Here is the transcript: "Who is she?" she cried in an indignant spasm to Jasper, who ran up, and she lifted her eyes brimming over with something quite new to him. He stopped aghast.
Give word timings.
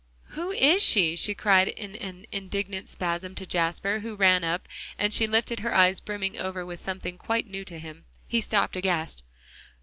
"Who 0.29 0.49
is 0.49 0.81
she?" 0.81 1.15
she 1.15 1.35
cried 1.35 1.67
in 1.67 1.95
an 1.97 2.25
indignant 2.31 2.89
spasm 2.89 3.35
to 3.35 3.45
Jasper, 3.45 3.99
who 3.99 4.15
ran 4.15 4.43
up, 4.43 4.67
and 4.97 5.13
she 5.13 5.27
lifted 5.27 5.59
her 5.59 5.75
eyes 5.75 5.99
brimming 5.99 6.39
over 6.39 6.65
with 6.65 6.79
something 6.79 7.19
quite 7.19 7.45
new 7.47 7.63
to 7.65 7.77
him. 7.77 8.05
He 8.27 8.41
stopped 8.41 8.75
aghast. 8.75 9.23